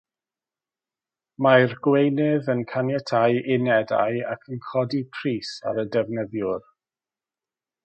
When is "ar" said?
5.73-5.85